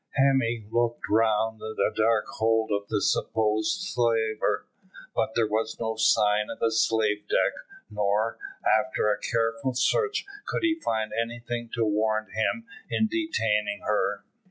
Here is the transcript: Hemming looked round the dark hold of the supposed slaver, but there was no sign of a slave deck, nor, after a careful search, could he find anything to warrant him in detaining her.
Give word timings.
Hemming 0.15 0.67
looked 0.71 1.07
round 1.07 1.59
the 1.59 1.93
dark 1.95 2.25
hold 2.25 2.71
of 2.71 2.87
the 2.87 2.99
supposed 3.01 3.81
slaver, 3.81 4.65
but 5.13 5.33
there 5.35 5.45
was 5.45 5.77
no 5.79 5.95
sign 5.95 6.49
of 6.49 6.59
a 6.59 6.71
slave 6.71 7.27
deck, 7.29 7.53
nor, 7.87 8.39
after 8.65 9.11
a 9.11 9.19
careful 9.21 9.75
search, 9.75 10.25
could 10.47 10.63
he 10.63 10.73
find 10.83 11.11
anything 11.13 11.69
to 11.75 11.85
warrant 11.85 12.31
him 12.31 12.65
in 12.89 13.05
detaining 13.09 13.81
her. 13.85 14.23